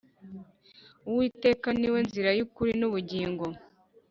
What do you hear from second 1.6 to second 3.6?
niwe nzira yukuri nubugingo